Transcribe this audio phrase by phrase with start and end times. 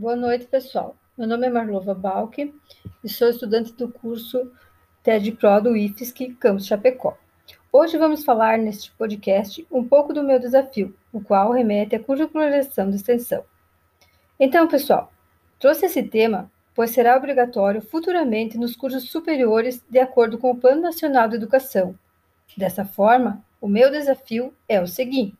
[0.00, 0.96] Boa noite, pessoal.
[1.14, 2.54] Meu nome é Marlova Balk
[3.04, 4.50] e sou estudante do curso
[5.02, 7.18] TED Pro do IFSC Campus Chapecó.
[7.70, 12.88] Hoje vamos falar neste podcast um pouco do meu desafio, o qual remete à curricularização
[12.88, 13.44] de extensão.
[14.38, 15.12] Então, pessoal,
[15.58, 20.80] trouxe esse tema pois será obrigatório futuramente nos cursos superiores de acordo com o Plano
[20.80, 21.94] Nacional de Educação.
[22.56, 25.36] Dessa forma, o meu desafio é o seguinte: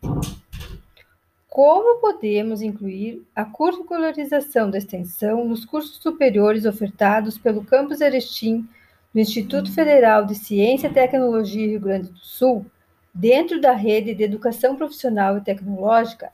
[1.51, 8.69] como podemos incluir a curricularização da extensão nos cursos superiores ofertados pelo Campus Erechim
[9.13, 12.65] do Instituto Federal de Ciência e Tecnologia Rio Grande do Sul
[13.13, 16.31] dentro da rede de educação profissional e tecnológica,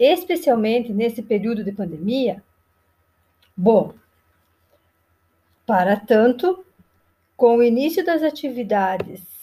[0.00, 2.42] especialmente nesse período de pandemia?
[3.56, 3.94] Bom,
[5.64, 6.64] para tanto,
[7.36, 9.35] com o início das atividades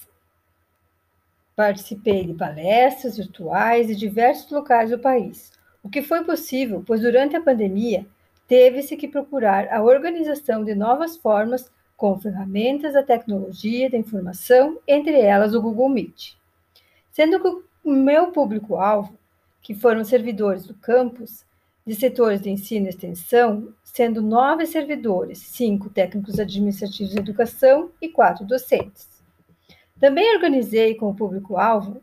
[1.56, 5.52] Participei de palestras virtuais em diversos locais do país,
[5.82, 8.06] o que foi possível, pois durante a pandemia
[8.48, 15.20] teve-se que procurar a organização de novas formas com ferramentas da tecnologia da informação, entre
[15.20, 16.34] elas o Google Meet.
[17.12, 17.48] Sendo que
[17.88, 19.16] o meu público-alvo,
[19.62, 21.44] que foram servidores do campus,
[21.86, 28.08] de setores de ensino e extensão, sendo nove servidores, cinco técnicos administrativos de educação e
[28.08, 29.13] quatro docentes.
[29.98, 32.02] Também organizei com o público-alvo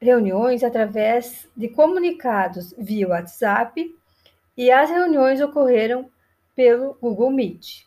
[0.00, 3.94] reuniões através de comunicados via WhatsApp
[4.56, 6.10] e as reuniões ocorreram
[6.54, 7.86] pelo Google Meet.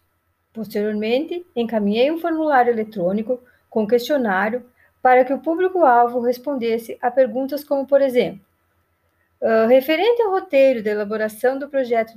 [0.54, 4.64] Posteriormente, encaminhei um formulário eletrônico com questionário
[5.02, 8.46] para que o público-alvo respondesse a perguntas como, por exemplo,
[9.42, 12.14] uh, referente ao roteiro de elaboração do projeto,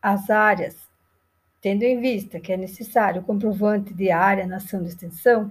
[0.00, 0.83] as áreas,
[1.64, 5.50] tendo em vista que é necessário o comprovante de área na ação de extensão,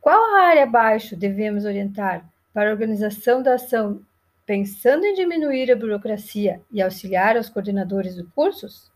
[0.00, 4.00] qual área abaixo devemos orientar para a organização da ação,
[4.46, 8.90] pensando em diminuir a burocracia e auxiliar aos coordenadores de cursos?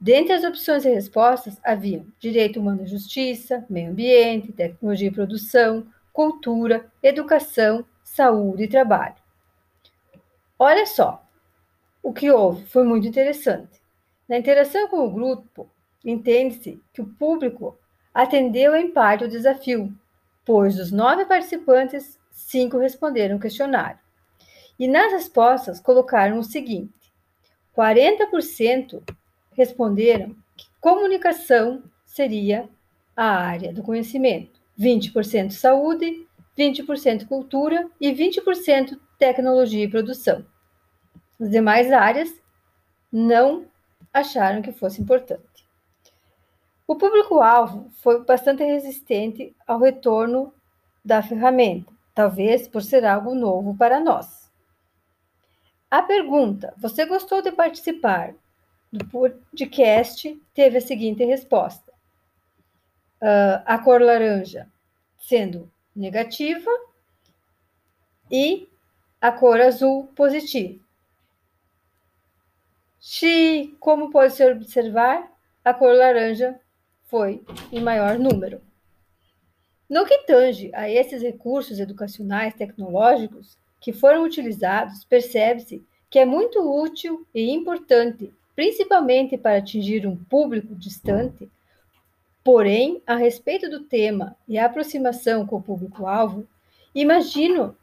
[0.00, 5.84] Dentre as opções e respostas haviam direito humano e justiça, meio ambiente, tecnologia e produção,
[6.12, 9.16] cultura, educação, saúde e trabalho.
[10.56, 11.26] Olha só,
[12.00, 13.84] o que houve foi muito interessante.
[14.28, 15.70] Na interação com o grupo,
[16.04, 17.78] entende-se que o público
[18.12, 19.92] atendeu em parte o desafio,
[20.44, 23.98] pois dos nove participantes, cinco responderam o questionário.
[24.78, 26.92] E nas respostas colocaram o seguinte:
[27.76, 29.02] 40%
[29.52, 32.68] responderam que comunicação seria
[33.16, 36.26] a área do conhecimento, 20% saúde,
[36.58, 40.44] 20% cultura e 20% tecnologia e produção.
[41.40, 42.30] As demais áreas
[43.12, 43.66] não
[44.16, 45.66] acharam que fosse importante.
[46.86, 50.54] O público-alvo foi bastante resistente ao retorno
[51.04, 54.50] da ferramenta, talvez por ser algo novo para nós.
[55.90, 58.34] A pergunta: Você gostou de participar
[58.90, 60.42] do podcast?
[60.54, 61.92] teve a seguinte resposta:
[63.20, 64.70] uh, a cor laranja
[65.18, 66.70] sendo negativa
[68.30, 68.68] e
[69.20, 70.85] a cor azul positiva.
[73.08, 75.32] Se, como pode se observar,
[75.64, 76.58] a cor laranja
[77.04, 77.40] foi
[77.70, 78.60] em maior número.
[79.88, 86.58] No que tange a esses recursos educacionais tecnológicos que foram utilizados, percebe-se que é muito
[86.58, 91.48] útil e importante, principalmente para atingir um público distante.
[92.42, 96.44] Porém, a respeito do tema e a aproximação com o público-alvo,
[96.92, 97.76] imagino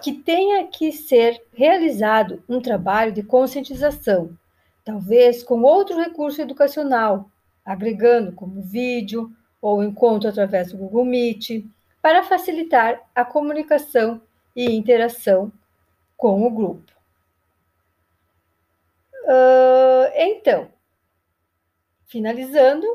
[0.00, 4.34] que tenha que ser realizado um trabalho de conscientização,
[4.86, 7.28] talvez com outro recurso educacional,
[7.64, 11.66] agregando como vídeo ou encontro através do Google Meet,
[12.00, 14.22] para facilitar a comunicação
[14.54, 15.52] e interação
[16.16, 16.92] com o grupo.
[19.24, 20.70] Uh, então,
[22.06, 22.86] finalizando,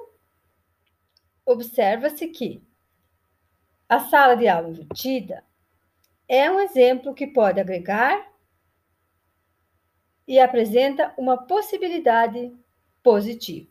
[1.45, 2.63] observa-se que
[3.89, 5.43] a sala de aula invertida
[6.25, 8.31] é um exemplo que pode agregar
[10.27, 12.51] e apresenta uma possibilidade
[13.03, 13.69] positiva.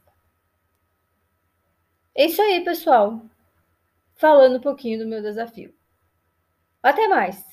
[2.14, 3.22] É isso aí, pessoal.
[4.14, 5.74] Falando um pouquinho do meu desafio.
[6.82, 7.49] Até mais!